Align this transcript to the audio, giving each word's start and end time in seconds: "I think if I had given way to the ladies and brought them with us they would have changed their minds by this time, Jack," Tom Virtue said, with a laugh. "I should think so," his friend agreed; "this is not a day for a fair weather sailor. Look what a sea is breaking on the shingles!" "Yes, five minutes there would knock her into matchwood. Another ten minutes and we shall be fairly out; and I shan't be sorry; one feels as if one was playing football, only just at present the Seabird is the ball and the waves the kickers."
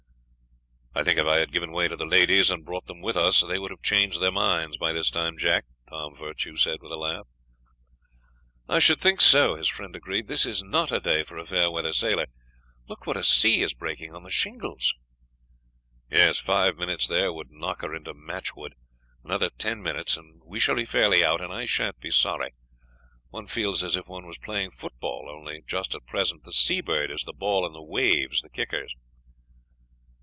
"I 0.93 1.03
think 1.03 1.17
if 1.19 1.25
I 1.25 1.37
had 1.37 1.53
given 1.53 1.71
way 1.71 1.87
to 1.87 1.95
the 1.95 2.05
ladies 2.05 2.51
and 2.51 2.65
brought 2.65 2.85
them 2.85 2.99
with 2.99 3.15
us 3.15 3.41
they 3.47 3.57
would 3.57 3.71
have 3.71 3.81
changed 3.81 4.21
their 4.21 4.29
minds 4.31 4.75
by 4.75 4.91
this 4.91 5.09
time, 5.09 5.37
Jack," 5.37 5.63
Tom 5.87 6.13
Virtue 6.13 6.57
said, 6.57 6.81
with 6.81 6.91
a 6.91 6.97
laugh. 6.97 7.25
"I 8.67 8.79
should 8.79 8.99
think 8.99 9.21
so," 9.21 9.55
his 9.55 9.69
friend 9.69 9.95
agreed; 9.95 10.27
"this 10.27 10.45
is 10.45 10.61
not 10.61 10.91
a 10.91 10.99
day 10.99 11.23
for 11.23 11.37
a 11.37 11.45
fair 11.45 11.71
weather 11.71 11.93
sailor. 11.93 12.25
Look 12.89 13.07
what 13.07 13.15
a 13.15 13.23
sea 13.23 13.61
is 13.61 13.73
breaking 13.73 14.13
on 14.13 14.23
the 14.23 14.29
shingles!" 14.29 14.93
"Yes, 16.09 16.39
five 16.39 16.75
minutes 16.75 17.07
there 17.07 17.31
would 17.31 17.51
knock 17.51 17.81
her 17.83 17.95
into 17.95 18.13
matchwood. 18.13 18.73
Another 19.23 19.49
ten 19.49 19.81
minutes 19.81 20.17
and 20.17 20.41
we 20.43 20.59
shall 20.59 20.75
be 20.75 20.85
fairly 20.85 21.23
out; 21.23 21.39
and 21.39 21.53
I 21.53 21.63
shan't 21.65 22.01
be 22.01 22.11
sorry; 22.11 22.51
one 23.29 23.47
feels 23.47 23.81
as 23.81 23.95
if 23.95 24.07
one 24.07 24.27
was 24.27 24.37
playing 24.37 24.71
football, 24.71 25.29
only 25.31 25.63
just 25.65 25.95
at 25.95 26.05
present 26.05 26.43
the 26.43 26.51
Seabird 26.51 27.11
is 27.11 27.23
the 27.23 27.33
ball 27.33 27.65
and 27.65 27.73
the 27.73 27.81
waves 27.81 28.41
the 28.41 28.49
kickers." 28.49 28.93